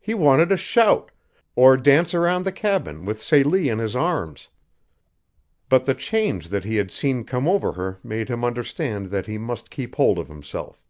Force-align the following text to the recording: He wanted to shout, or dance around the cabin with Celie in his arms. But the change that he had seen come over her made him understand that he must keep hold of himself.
He 0.00 0.14
wanted 0.14 0.48
to 0.48 0.56
shout, 0.56 1.12
or 1.54 1.76
dance 1.76 2.12
around 2.12 2.44
the 2.44 2.50
cabin 2.50 3.04
with 3.04 3.22
Celie 3.22 3.68
in 3.68 3.78
his 3.78 3.94
arms. 3.94 4.48
But 5.68 5.84
the 5.84 5.94
change 5.94 6.48
that 6.48 6.64
he 6.64 6.74
had 6.74 6.90
seen 6.90 7.22
come 7.22 7.46
over 7.46 7.74
her 7.74 8.00
made 8.02 8.28
him 8.28 8.44
understand 8.44 9.12
that 9.12 9.26
he 9.26 9.38
must 9.38 9.70
keep 9.70 9.94
hold 9.94 10.18
of 10.18 10.26
himself. 10.26 10.82